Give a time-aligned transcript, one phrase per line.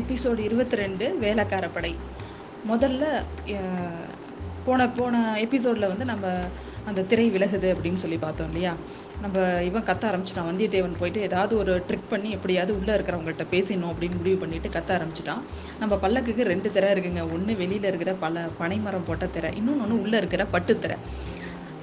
[0.00, 1.92] Episode இருபத்தி ரெண்டு வேலைக்கார படை
[2.70, 3.04] முதல்ல
[4.64, 6.26] போன போன எபிசோடில் வந்து நம்ம
[6.84, 8.72] அந்த திரை விலகுது அப்படின்னு சொல்லி பார்த்தோம் இல்லையா?
[9.20, 10.48] நம்ம இவன் கத்த ஆரம்பிச்சிட்டான்.
[10.50, 15.42] வந்தியத்தேவன் போயிட்டு ஏதாவது ஒரு ட்ரிக் பண்ணி எப்படியாவது உள்ளே இருக்கிறவங்கள்ட்ட பேசணும் அப்படின்னு முடிவு பண்ணிட்டு கத்த ஆரம்பிச்சிட்டான்.
[15.78, 17.22] நம்ம பல்லக்குக்கு ரெண்டு திரை இருக்குங்க.
[17.32, 19.50] ஒன்று வெளியில் இருக்கிற பல பனைமரம் போட்ட திரை.
[19.56, 20.96] இன்னொன்று ஒன்று உள்ளே இருக்கிற பட்டு திரை.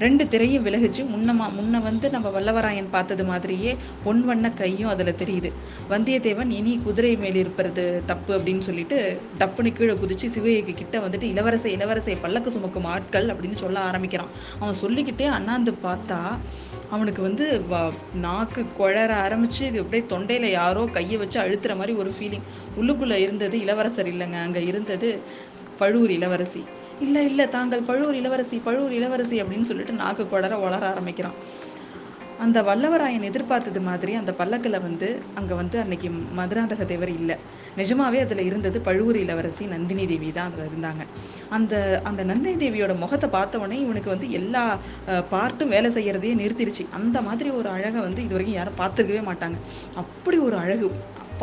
[0.03, 1.01] ரெண்டு திரையும் விலகிச்சு.
[1.01, 5.51] முன்னமா முன்ன வந்து நம்ம வல்லவராயன் பார்த்தது மாதிரியே பொன் வண்ண கையும் அதில் தெரியுது.
[5.89, 11.71] வந்தியத்தேவன் இனி குதிரை மேல் இருப்பது தப்பு அப்படின்னு சொல்லிட்டு டப்புன்னு கீழே குதிச்சு சிவகைக்கு கிட்ட வந்துட்டு இளவரசை
[11.71, 14.27] இளவரசை பல்லக்கு சுமக்கும் ஆட்கள் அப்படின்னு சொல்ல ஆரம்பிக்கிறான்.
[14.59, 16.37] அவன் சொல்லிக்கிட்டே அண்ணாந்து பார்த்தா
[16.89, 22.41] அவனுக்கு வந்து வ- நாக்கு குழற ஆரம்பிச்சு அப்படியே தொண்டையில் யாரோ கையை வச்சு அழுத்துற மாதிரி ஒரு ஃபீலிங்
[22.81, 24.41] உள்ளுக்குள்ளே இருந்தது இளவரசர் இல்லைங்க.
[24.41, 25.19] அங்கே இருந்தது
[25.77, 26.63] பழுவூர் இளவரசி.
[27.05, 31.37] இல்லை இல்லை தாங்கள் பழுவூர் இளவரசி பழுவூர் இளவரசி அப்படின்னு சொல்லிட்டு நாக்கு குடற வளர ஆரம்பிக்கிறான்.
[32.43, 35.07] அந்த வல்லவராயன் எதிர்பார்த்தது மாதிரி அந்த பல்லக்கில் வந்து
[35.39, 36.09] அங்கே வந்து அன்னைக்கு
[36.39, 37.35] மதுராந்தக தேவர் இல்லை.
[37.79, 41.03] நிஜமாவே அதில் இருந்தது பழுவூர் இளவரசி நந்தினி தேவி தான் அதில் இருந்தாங்க.
[41.57, 44.63] அந்த அந்த நந்தினி தேவியோட முகத்தை பார்த்த உடனே இவனுக்கு வந்து எல்லா
[45.35, 49.59] பார்ட்டும் வேலை செய்யறதையே நிறுத்திடுச்சு அந்த மாதிரி ஒரு அழகை வந்து இது வரைக்கும் யாரும் பார்த்துருக்கவே மாட்டாங்க.
[50.03, 50.89] அப்படி ஒரு அழகு.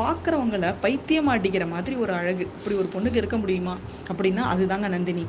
[0.01, 2.45] பார்க்குறவங்கள பைத்தியம் அடிக்கிற மாதிரி ஒரு அழகு.
[2.59, 3.77] இப்படி ஒரு பொண்ணுக்கு இருக்க முடியுமா?
[4.13, 5.25] அப்படின்னா அதுதாங்க நந்தினி.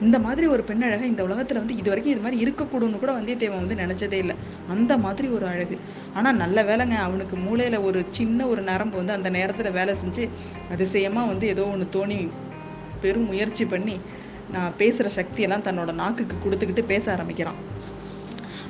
[0.00, 3.74] இந்த மாதிரி ஒரு பெண்ணழகை இந்த உலகத்தில் வந்து இது வரைக்கும் இது மாதிரி இருக்கக்கூடும்னு கூட வந்தியத்தேவன் வந்து
[3.74, 4.36] நினச்சதே இல்லை.
[4.68, 5.78] அந்த மாதிரி ஒரு அழகு.
[6.14, 6.96] ஆனால் நல்ல வேலைங்க.
[7.06, 10.28] அவனுக்கு மூளையில் ஒரு சின்ன ஒரு நரம்பு வந்து அந்த நேரத்தில் வேலை செஞ்சு
[10.70, 12.28] அதிசயமாக வந்து ஏதோ ஒன்று தோணி
[13.00, 13.96] பெரும் முயற்சி பண்ணி
[14.52, 17.58] நான் பேசுகிற சக்தியெல்லாம் தன்னோட நாக்குக்கு கொடுத்துக்கிட்டு பேச ஆரம்பிக்கிறான்.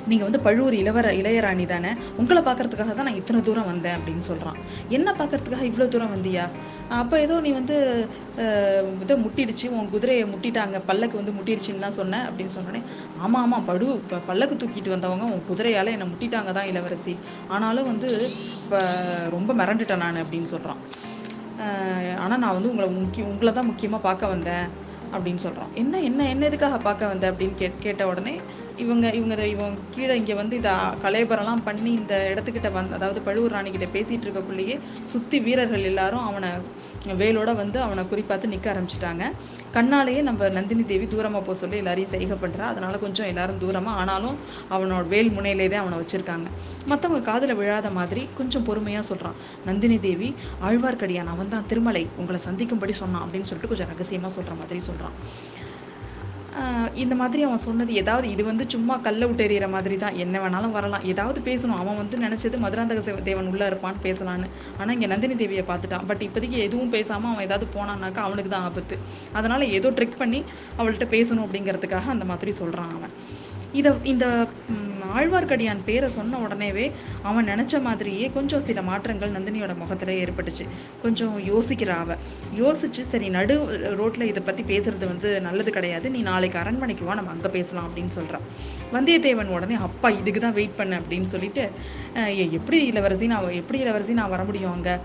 [0.07, 1.91] நீங்க வந்து பழுவூர் இளவர இளையராணி தானே?
[2.17, 4.57] உங்களை பார்க்கறதுக்காக தான் நான் இத்தனை தூரம் வந்தேன் அப்படின்னு சொல்றான்.
[4.89, 6.45] என்ன பார்க்கறதுக்காக இவ்வளோ தூரம் வந்தியா?
[6.97, 7.75] அப்போ ஏதோ நீ வந்து
[8.37, 12.81] அஹ், இதை முட்டிடுச்சு உன் குதிரையை முட்டிட்டாங்க பல்லக்கு வந்து முட்டிடுச்சுன்னா சொன்னேன் அப்படின்னு சொன்னோடனே
[13.19, 17.15] ஆமா ஆமா படு ப- பல்லக்கு தூக்கிட்டு வந்தவங்க உன் குதிரையால என்னை முட்டிட்டாங்க தான் இளவரசி.
[17.47, 18.09] ஆனாலும் வந்து
[18.57, 18.81] இப்போ
[19.29, 20.81] ரொம்ப மிரண்டுட்டேன் நான் அப்படின்னு சொல்றான்.
[21.61, 24.67] ஆனால் ஆனா நான் வந்து உங்களை முக்கிய உங்களை தான் முக்கியமா பார்க்க வந்தேன்
[25.13, 25.71] அப்படின்னு சொல்றான்.
[25.75, 28.33] என்ன என்ன என்ன எதுக்காக பார்க்க வந்த அப்படின்னு கேட் கேட்ட உடனே
[28.85, 30.71] இவங்க இவங்க இவங்க கீழே இங்கே வந்து இந்த
[31.05, 34.75] கலையபரம்லாம் பண்ணி இந்த இடத்துக்கிட்ட வந்து அதாவது பழுவூர் ராணிக்கிட்ட கிட்ட பேசிட்டு இருக்கக்குள்ளேயே
[35.11, 36.49] சுற்றி வீரர்கள் எல்லாரும் அவனை
[37.21, 39.23] வேலோட வந்து அவனை குறிப்பாத்து நிற்க ஆரம்பிச்சிட்டாங்க.
[39.75, 44.37] கண்ணாலேயே நம்ம நந்தினி தேவி தூரமாக போக சொல்லி எல்லாரையும் செய்கை பண்ணுறா அதனால கொஞ்சம் எல்லாரும் தூரமாக ஆனாலும்
[44.75, 46.49] அவனோட வேல் முனையிலே தான் அவனை வச்சிருக்காங்க.
[46.91, 49.39] மற்றவங்க காதில் விழாத மாதிரி கொஞ்சம் பொறுமையாக சொல்கிறான்
[49.69, 50.29] நந்தினி தேவி
[50.69, 52.03] ஆழ்வார்க்கடியான் அவன் தான் திருமலை.
[52.21, 53.25] உங்களை சந்திக்கும்படி சொன்னான்.
[53.25, 55.17] அப்படின்னு சொல்லிட்டு கொஞ்சம் ரகசியமாக சொல்கிற மாதிரி சொல்கிறான்
[56.93, 60.15] இந்த மாதிரி அவன் சொன்னது ஏதாவது இது வந்து சும்மா கல்ல விட்டு எறிகிற மாதிரி தான்.
[60.15, 61.03] என்ன வேணாலும் வரலாம்.
[61.03, 61.75] ஏதாவது பேசணும்.
[61.75, 64.49] அவன் வந்து நினச்சது மதுராந்தக சிவ- தேவன் உள்ளே இருப்பான்னு பேசலான்னு.
[64.77, 66.05] ஆனால் இங்கே நந்தினி தேவியை பார்த்துட்டான்.
[66.07, 68.97] பட் இப்போதைக்கு எதுவும் பேசாமல் அவன் ஏதாவது போனான்னாக்கா அவனுக்கு தான் ஆபத்து.
[69.31, 70.43] அதனால் ஏதோ ட்ரிக் பண்ணி
[70.77, 73.09] அவள்கிட்ட பேசணும் அப்படிங்கிறதுக்காக அந்த மாதிரி சொல்கிறான் அவன்.
[73.73, 74.25] இதை இந்த
[75.15, 76.83] ஆழ்வார்க்கடியான் பேரை சொன்ன உடனேவே
[77.21, 80.65] அவன் நினச்ச மாதிரியே கொஞ்சம் சில மாற்றங்கள் நந்தினியோட முகத்துல ஏற்பட்டுச்சு.
[81.03, 82.15] கொஞ்சம் யோசிக்கிறா அவ.
[82.55, 83.55] யோசிச்சு சரி நடு
[83.95, 86.09] ரோட்டில் இதை பற்றி பேசுறது வந்து நல்லது கிடையாது.
[86.09, 88.45] நீ நாளைக்கு அரண்மனைக்கு வா நம்ம அங்கே பேசலாம் அப்படின்னு சொல்கிறான்
[88.93, 91.63] வந்தியத்தேவன் உடனே அப்பா இதுக்கு தான் வெயிட் பண்ண அப்படின்னு சொல்லிட்டு
[92.57, 94.95] எப்படி இளவரசி நான் எப்படி இளவரசி நான் வர முடியும் அங்கே?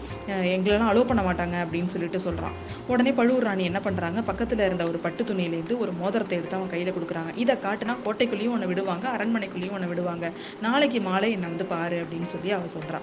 [0.54, 2.54] எங்களெல்லாம் அலோவ் பண்ண மாட்டாங்க அப்படின்னு சொல்லிட்டு சொல்கிறான்
[2.86, 6.94] உடனே பழுவூர் ராணி என்ன பண்ணுறாங்க பக்கத்தில் இருந்த ஒரு பட்டு துணியிலேருந்து ஒரு மோதிரத்தை எடுத்து அவன் கையில்
[6.98, 7.32] கொடுக்குறாங்க.
[7.36, 10.26] இதை காட்டுனா கோட்டைக்குள்ளேயும் உன்னை விடுவாங்க அரண்மனைக்குள்ளேயும் உன்னை விடுவாங்க.
[10.66, 13.00] நாளைக்கு மாலை என்னை வந்து பாரு அப்படின்னு சொல்லி அவ சொல்றா.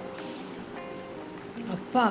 [1.76, 2.06] அப்பா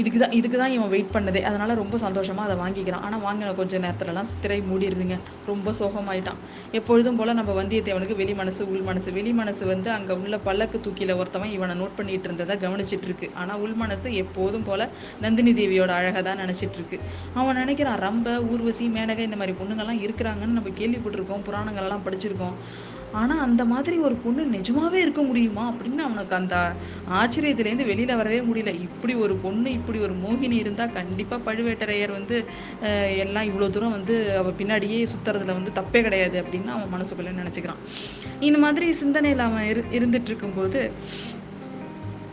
[0.00, 1.40] இதுக்கு தான் இதுக்கு தான் இவன் வெயிட் பண்ணதே.
[1.48, 3.04] அதனால் ரொம்ப சந்தோஷமாக அதை வாங்கிக்கிறான்.
[3.06, 5.16] ஆனால் வாங்கின கொஞ்சம் நேரத்துலலாம் திரை மூடிடுதுங்க
[5.50, 6.38] ரொம்ப சோகமாயிட்டான்.
[6.78, 9.08] எப்பொழுதும் போல் நம்ம வந்தியத்தேவனுக்கு வெளி மனசு உள் மனசு.
[9.18, 13.60] வெளி மனசு வந்து அங்கே உள்ள பல்லக்கு தூக்கியில் ஒருத்தவன் இவனை நோட் பண்ணிட்டு இருந்ததை கவனிச்சிட்டு இருக்கு ஆனால்
[13.66, 14.86] உள் மனசு எப்போதும் போல்
[15.26, 16.98] நந்தினி தேவியோட அழகை தான் நினச்சிட்டு இருக்கு
[17.40, 21.44] அவன் நினைக்கிறான் ரம்ப ஊர்வசி மேனகை இந்த மாதிரி பொண்ணுங்கெல்லாம் இருக்கிறாங்கன்னு நம்ம கேள்விப்பட்டிருக்கோம்.
[21.48, 22.56] புராணங்கள்லாம் படிச்சிருக்கோம்.
[23.20, 26.56] ஆனால் அந்த மாதிரி ஒரு பொண்ணு நிஜமாவே இருக்க முடியுமா அப்படின்னு அவனுக்கு அந்த
[27.20, 28.72] ஆச்சரியத்துலேருந்து வெளியில் வரவே முடியல.
[28.86, 32.38] இப்படி ஒரு பொண்ணு இப்படி ஒரு மோகினி இருந்தால் கண்டிப்பாக பழுவேட்டரையர் வந்து
[33.24, 37.82] எல்லாம் இவ்வளோ தூரம் வந்து அவள் பின்னாடியே சுத்துறதுல வந்து தப்பே கிடையாது அப்படின்னு அவன் மனசுக்குள்ளே நினச்சிக்கிறான்.
[38.48, 40.82] இந்த மாதிரி சிந்தனையில் அவன் இரு இருந்துட்டு இருக்கும்போது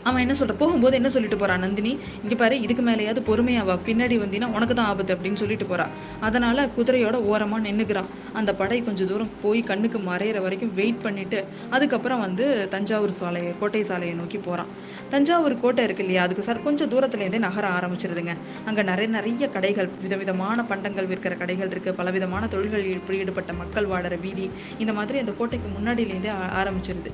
[0.03, 0.53] அவன் என்ன சொல்ற?
[0.57, 1.91] போகும்போது என்ன சொல்லிட்டு போகிறான் நந்தினி?
[2.23, 3.75] இங்க பாரு இதுக்கு மேலேயாவது பொறுமையாவா?
[3.85, 5.85] பின்னாடி வந்தீங்கன்னா உனக்கு தான் ஆபத்து அப்படின்னு சொல்லிட்டு போறா.
[6.19, 12.19] அதனால குதிரையோட ஓரமா நின்னுக்கிறான் அந்த படை கொஞ்சம் தூரம் போய் கண்ணுக்கு மறையிற வரைக்கும் வெயிட் பண்ணிட்டு அதுக்கப்புறம்
[12.19, 14.71] வந்து தஞ்சாவூர் சாலையை கோட்டை சாலையை நோக்கி போறான்
[15.09, 16.23] தஞ்சாவூர் கோட்டை இருக்கு இல்லையா?
[16.23, 18.35] அதுக்கு சார் கொஞ்சம் தூரத்துல இருந்தே நகர ஆரம்பிச்சிருதுங்க.
[18.65, 21.93] அங்க நிறைய நிறைய கடைகள் விதவிதமான பண்டங்கள் விற்கிற கடைகள் இருக்கு.
[21.93, 26.31] பலவிதமான தொழில்களில் ஈடுபட்ட மக்கள் வாழற வீதி இந்த மாதிரி அந்த கோட்டைக்கு முன்னாடியிலேருந்தே
[26.61, 27.11] ஆரம்பிச்சிருது.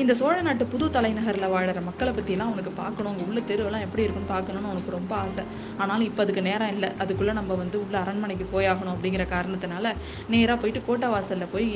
[0.00, 3.10] இந்த சோழ நாட்டு புது தலைநகரில் வாழற மக்களை பற்றிலாம் அவனுக்கு பார்க்கணும்.
[3.12, 5.42] அங்கே உள்ள தெருவெல்லாம் எப்படி இருக்குன்னு பார்க்கணும்னு அவனுக்கு ரொம்ப ஆசை.
[5.82, 6.88] ஆனாலும் இப்போ அதுக்கு நேரம் இல்லை.
[7.02, 9.92] அதுக்குள்ளே நம்ம வந்து உள்ள அரண்மனைக்கு போயாகணும் அப்படிங்கிற காரணத்தினால
[10.34, 11.68] நேராக போயிட்டு கோட்டை வாசலில் போய்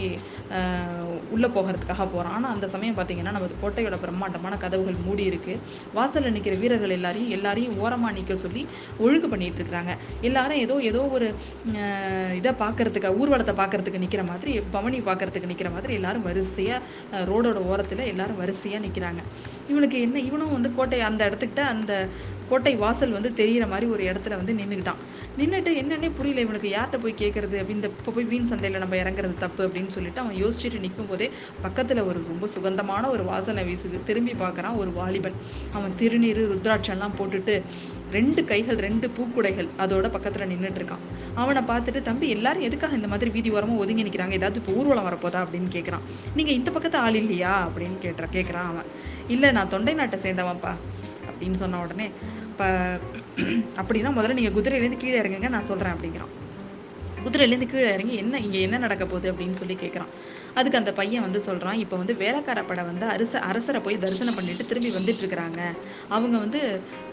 [1.35, 5.55] உள்ளே போகிறதுக்காக போகிறான் ஆனால் அந்த சமயம் பார்த்தீங்கன்னா நமது கோட்டையோட பிரம்மாண்டமான கதவுகள் மூடி இருக்கு.
[5.97, 8.63] வாசலில் நிற்கிற வீரர்கள் எல்லாரையும் எல்லாரையும் ஓரமாக நிற்க சொல்லி
[9.05, 9.95] ஒழுங்கு பண்ணிட்டு இருக்கிறாங்க.
[10.29, 11.29] எல்லாரும் ஏதோ ஏதோ ஒரு
[12.41, 18.41] இதை பார்க்கறதுக்கு ஊர்வலத்தை பார்க்கறதுக்கு நிற்கிற மாதிரி பவனி பார்க்கறதுக்கு நிற்கிற மாதிரி எல்லாரும் வரிசையாக ரோடோட ஓரத்தில் எல்லாரும்
[18.43, 19.21] வரிசையாக நிற்கிறாங்க
[19.73, 21.93] இவனுக்கு என்ன இவனும் வந்து கோட்டை அந்த இடத்துக்கிட்ட அந்த
[22.49, 25.01] கோட்டை வாசல் வந்து தெரியிற மாதிரி ஒரு இடத்துல வந்து நின்றுக்கிட்டான்
[25.39, 29.69] நின்றுட்டு என்னன்னே புரியல இவனுக்கு யார்கிட்ட போய் கேட்குறது இந்த இப்போ போய் வீண் சந்தையில் நம்ம இறங்குறது தப்பு
[29.69, 31.31] அப்படின்னு சொல்லிட்டு அவன் யோசிச்சுட்டு நிற்கும் போதே
[31.63, 34.03] பக்கத்தில் ஒரு ரொம்ப சுகந்தமான ஒரு வாசனை வீசுது.
[34.05, 35.37] திரும்பி பார்க்குறான் ஒரு வாலிபன்.
[35.73, 37.63] அவன் திருநீர் ருத்ராட்சம்லாம் போட்டுட்டு
[38.11, 41.05] ரெண்டு கைகள் ரெண்டு பூக்குடைகள் அதோட பக்கத்தில் நின்றுட்டு இருக்கான்.
[41.35, 45.47] அவனை பார்த்துட்டு தம்பி எல்லாரும் எதுக்காக இந்த மாதிரி வீதி ஓரமாக ஒதுங்கி நிற்கிறாங்க ஏதாவது இப்போ ஊர்வலம் வரப்போதா?
[45.47, 47.69] அப்படின்னு கேட்குறான் நீங்கள் இந்த பக்கத்து ஆள் இல்லையா?
[47.69, 48.91] அப்படின்னு கேட்டுற கேட்குறான் அவன்.
[49.29, 50.75] இல்லை நான் தொண்டை நாட்டை சேர்ந்தவன்ப்பா
[51.31, 52.11] அப்படின்னு சொன்ன உடனே
[52.57, 52.69] இப்போ
[53.81, 56.33] அப்படின்னா முதல்ல நீங்கள் குதிரையிலேருந்து கீழே இறங்குங்க நான் சொல்கிறேன் அப்படிங்கிறான்.
[57.27, 59.31] குதிரையிலேருந்து கீழே இறங்கி என்ன இங்கே என்ன நடக்க போகுது?
[59.33, 60.13] அப்படின்னு சொல்லி கேட்குறான்
[60.59, 64.65] அதுக்கு அந்த பையன் வந்து சொல்கிறான் இப்போ வந்து வேலைக்கார படை வந்து அரச அரசரை போய் தரிசனம் பண்ணிட்டு
[64.69, 65.61] திரும்பி வந்துட்டு இருக்கிறாங்க
[66.17, 66.61] அவங்க வந்து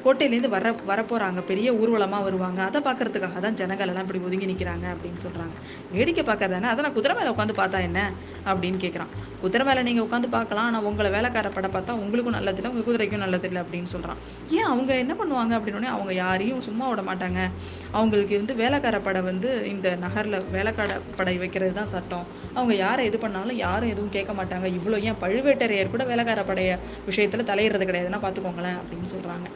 [0.05, 2.59] கோட்டையிலேருந்து வர வரப்போகிறாங்க பெரிய ஊர்வலமாக வருவாங்க.
[2.69, 5.55] அதை பார்க்கறதுக்காக தான் ஜனங்கள் எல்லாம் இப்படி ஒதுங்கி நிற்கிறாங்க அப்படின்னு சொல்கிறாங்க
[5.95, 7.99] வேடிக்கை பார்க்காதானே அதை நான் குதிரை மேலே உட்காந்து பார்த்தா என்ன?
[8.51, 9.11] அப்படின்னு கேட்குறான்
[9.43, 10.67] குதிரை மேலே நீங்கள் உட்காந்து பார்க்கலாம்.
[10.69, 14.19] ஆனால் உங்களை வேலைக்கார படை பார்த்தா உங்களுக்கும் நல்லதில்லை உங்கள் குதிரைக்கும் நல்லதில்லை அப்படின்னு சொல்கிறான்
[14.57, 15.53] ஏன் அவங்க என்ன பண்ணுவாங்க?
[15.59, 17.41] அப்படின்னே அவங்க யாரையும் சும்மா விட மாட்டாங்க.
[17.97, 22.27] அவங்களுக்கு வந்து வேலைக்கார படை வந்து இந்த நகரில் வேலைக்கார படை வைக்கிறது தான் சட்டம்.
[22.57, 24.67] அவங்க யாரை இது பண்ணாலும் யாரும் எதுவும் கேட்க மாட்டாங்க.
[24.79, 26.77] இவ்வளோ ஏன் பழுவேட்டரையர் கூட வேலைக்கார படைய
[27.09, 29.47] விஷயத்தில் தலையிடுறது கிடையாதுன்னா பார்த்துக்கோங்களேன் அப்படின்னு சொல்கிறாங்க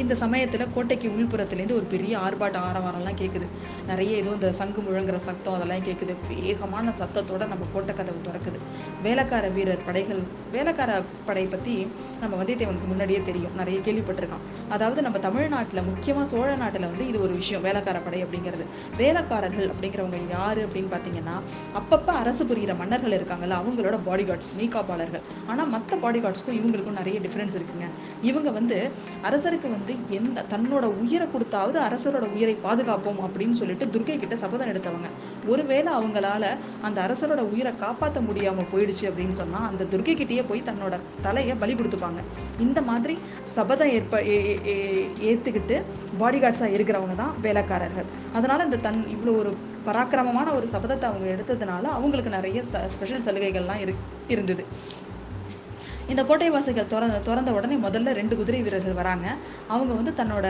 [0.00, 3.46] இந்த சமயத்தில் கோட்டைக்கு உள்புறத்துலேருந்து ஒரு பெரிய ஆர்ப்பாட்ட ஆரவாரம்லாம் கேட்குது
[3.88, 8.58] நிறைய ஏதோ இந்த சங்கு முழங்குற சத்தம் அதெல்லாம் கேட்குது வேகமான சத்தத்தோட நம்ம கோட்டை கதவு திறக்குது.
[9.06, 10.20] வேலைக்கார வீரர் படைகள்
[10.54, 10.90] வேலைக்கார
[11.28, 11.74] படை பற்றி
[12.20, 13.56] நம்ம வந்தியத்தேவனுக்கு முன்னாடியே தெரியும்.
[13.60, 14.44] நிறைய கேள்விப்பட்டிருக்கான்
[14.76, 18.66] அதாவது நம்ம தமிழ்நாட்டில் முக்கியமாக சோழ நாட்டில் வந்து இது ஒரு விஷயம் வேலைக்கார படை அப்படிங்கிறது.
[19.02, 21.40] வேலைக்காரர்கள் அப்படிங்கிறவங்க யாரு அப்படின்னு பார்த்தீங்கன்னா
[21.74, 27.20] அப்பப்போ அரசு புரிகிற மன்னர்கள் இருக்காங்கல்ல அவங்களோட பாடி கார்ட்ஸ் மீகாப்பாளர்கள் ஆனால் மற்ற பாடி கார்ட்ஸ்க்கும் இவங்களுக்கும் நிறைய
[27.20, 27.86] டிஃப்ரென்ஸ் இருக்குங்க.
[28.22, 28.90] இவங்க வந்து
[29.22, 35.08] அரசருக்கு வந்து எந்த தன்னோட உயிரை கொடுத்தாவது அரசரோட உயிரை பாதுகாப்போம் அப்படின்னு சொல்லிட்டு துர்கை கிட்ட சபதம் எடுத்தவங்க.
[35.46, 36.46] ஒருவேளை அவங்களால
[36.80, 41.74] அந்த அரசரோட உயிரை காப்பாற்ற முடியாம போயிடுச்சு அப்படின்னு சொன்னா அந்த துர்கை கிட்டேயே போய் தன்னோட தலையை பலி
[41.74, 42.22] கொடுத்துப்பாங்க.
[42.58, 45.08] இந்த மாதிரி சபதம் ஏற்ப ஏ-
[46.18, 48.04] பாடி கார்ட்ஸாக இருக்கிறவங்க தான் வேலைக்காரர்கள்.
[48.34, 49.56] அதனால இந்த தன் இவ்வளோ ஒரு
[49.86, 52.64] பராக்கிரமமான ஒரு சபதத்தை அவங்க எடுத்ததுனால அவங்களுக்கு நிறைய
[52.94, 53.94] ஸ்பெஷல் சலுகைகள்லாம் இரு
[54.28, 54.64] இருந்தது.
[56.12, 59.26] இந்த கோட்டைவாசிகள் திறந்த திறந்த உடனே முதல்ல ரெண்டு குதிரை வீரர்கள் வராங்க.
[59.74, 60.46] அவங்க வந்து தன்னோட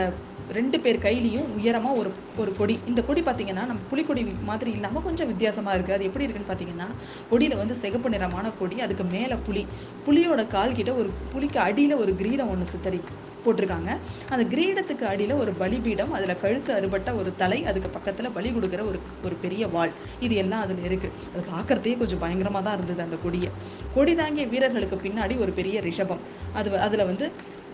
[0.57, 2.75] ரெண்டு பேர் கையிலையும் உயரமா ஒரு ஒரு கொடி.
[2.89, 5.93] இந்த கொடி பார்த்தீங்கன்னா நம்ம புலிக்கொடி மாதிரி இல்லாம கொஞ்சம் வித்தியாசமா இருக்கு.
[5.93, 6.87] அது எப்படி இருக்குன்னு பார்த்தீங்கன்னா
[7.31, 9.63] கொடியில வந்து சிகப்பு நிறமான கொடி அதுக்கு மேல புலி.
[10.07, 13.01] புலியோட கால் கிட்ட ஒரு புலிக்கு அடியில ஒரு கிரீடம் ஒண்ணு சித்தரி
[13.45, 13.91] போட்டிருக்காங்க.
[14.33, 19.01] அந்த கிரீடத்துக்கு அடியில் ஒரு பலிபீடம் அதில் கழுத்து அறுபட்ட ஒரு தலை அதுக்கு பக்கத்தில் பலி கொடுக்குற ஒரு
[19.27, 19.93] ஒரு பெரிய வாள்.
[20.27, 23.51] இது எல்லாம் அதில் இருக்குது அது பார்க்குறதே கொஞ்சம் பயங்கரமாக தான் இருந்தது அந்த கொடியை.
[23.97, 26.23] கொடி தாங்கிய வீரர்களுக்கு பின்னாடி ஒரு பெரிய ரிஷபம்.
[26.59, 27.27] அது அதில் வந்து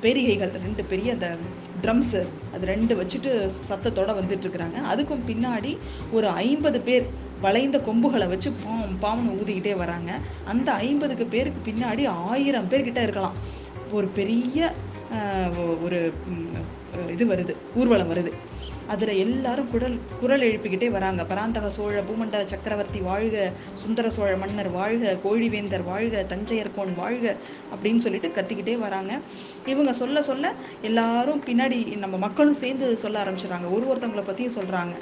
[0.04, 1.28] பெரிகைகள் ரெண்டு பெரிய அந்த
[1.84, 2.20] ட்ரம்ஸு
[2.56, 3.32] அது ரெண்டு வச்சுட்டு
[3.70, 5.72] சத்தத்தோட வந்துட்டு இருக்கிறாங்க அதுக்கும் பின்னாடி
[6.18, 7.08] ஒரு ஐம்பது பேர்
[7.46, 10.12] வளைந்த கொம்புகளை வச்சு பாம் பாம்னு ஊதிக்கிட்டே வராங்க.
[10.52, 13.36] அந்த ஐம்பதுக்கு பேருக்கு பின்னாடி ஆயிரம் பேர்கிட்ட இருக்கலாம்.
[13.98, 14.70] ஒரு பெரிய
[15.86, 16.00] ஒரு
[17.14, 18.32] இது வருது ஊர்வலம் வருது.
[18.94, 21.22] அதில் எல்லாரும் குரல் குரல் எழுப்பிக்கிட்டே வராங்க.
[21.32, 23.36] பராந்தக சோழ பூமண்டல சக்கரவர்த்தி வாழ்க
[23.82, 27.26] சுந்தர சோழ மன்னர் வாழ்க கோழிவேந்தர் வாழ்க தஞ்சையர்கோன் வாழ்க
[27.74, 29.14] அப்படின்னு சொல்லிட்டு கத்திக்கிட்டே வராங்க.
[29.74, 30.54] இவங்க சொல்ல சொல்ல
[30.90, 33.70] எல்லாரும் பின்னாடி நம்ம மக்களும் சேர்ந்து சொல்ல ஆரம்பிச்சிடுறாங்க.
[33.78, 34.96] ஒரு ஒருத்தவங்களை பற்றியும் சொல்கிறாங்க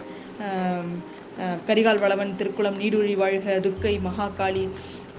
[1.69, 4.65] கரிகால் வளவன் திருக்குளம் நீடுழி வாழ்க துர்க்கை மகாகாளி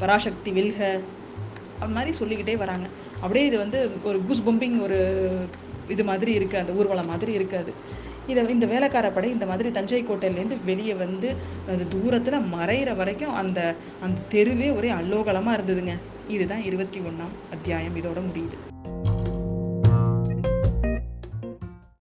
[0.01, 0.81] பராசக்தி வெல்க
[1.81, 2.87] அது மாதிரி சொல்லிக்கிட்டே வராங்க.
[3.21, 4.99] அப்படியே இது வந்து ஒரு குஸ் பம்பிங் ஒரு
[5.89, 7.73] இது மாதிரி இருக்குது அந்த ஊர்வலம் மாதிரி இருக்காது.
[8.27, 11.35] இதை இந்த வேலைக்கார படை இந்த மாதிரி தஞ்சை கோட்டையிலேருந்து வெளியே வந்து
[11.69, 15.95] அது தூரத்துல மறையிற வரைக்கும் அந்த அந்த தெருவே ஒரே அல்லோகலமா இருந்ததுங்க.
[16.29, 17.97] இதுதான் இருபத்தி ஒண்ணாம் அத்தியாயம்.
[17.97, 18.57] இதோட முடியுது.